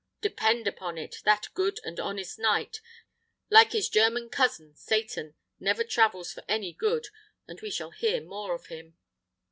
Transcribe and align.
Depend 0.19 0.65
upon 0.65 0.97
it 0.97 1.17
that 1.25 1.49
good 1.53 1.79
and 1.83 1.99
honest 1.99 2.39
knight, 2.39 2.81
like 3.51 3.71
his 3.73 3.87
german 3.87 4.29
cousin, 4.29 4.75
Satan, 4.75 5.35
never 5.59 5.83
travels 5.83 6.33
for 6.33 6.43
any 6.47 6.73
good, 6.73 7.09
and 7.47 7.61
we 7.61 7.69
shall 7.69 7.91
hear 7.91 8.19
more 8.19 8.55
of 8.55 8.65
him." 8.65 8.97